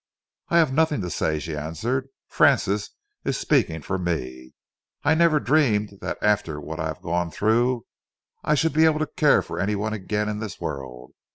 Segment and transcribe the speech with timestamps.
[0.49, 2.07] "I have nothing to say," she answered.
[2.27, 2.89] "Francis
[3.23, 4.55] is speaking for me.
[5.03, 7.85] I never dreamed that after what I have gone through
[8.43, 11.13] I should be able to care for any one again in this world.